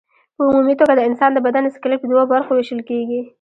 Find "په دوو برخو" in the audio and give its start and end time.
2.01-2.51